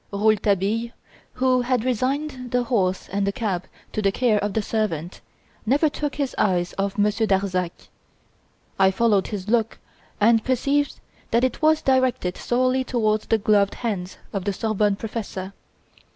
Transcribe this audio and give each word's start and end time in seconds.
Rouletabille, 0.11 0.89
who 1.33 1.61
had 1.61 1.83
resigned 1.85 2.49
the 2.49 2.63
horse 2.63 3.07
and 3.09 3.27
the 3.27 3.31
cab 3.31 3.65
to 3.93 4.01
the 4.01 4.11
care 4.11 4.39
of 4.43 4.57
a 4.57 4.61
servant, 4.63 5.21
never 5.63 5.89
took 5.89 6.15
his 6.15 6.33
eyes 6.39 6.73
off 6.79 6.97
Monsieur 6.97 7.27
Darzac. 7.27 7.71
I 8.79 8.89
followed 8.89 9.27
his 9.27 9.47
look 9.47 9.77
and 10.19 10.43
perceived 10.43 10.99
that 11.29 11.43
it 11.43 11.61
was 11.61 11.83
directed 11.83 12.35
solely 12.35 12.83
towards 12.83 13.27
the 13.27 13.37
gloved 13.37 13.75
hands 13.75 14.17
of 14.33 14.45
the 14.45 14.53
Sorbonne 14.53 14.95
professor. 14.95 15.53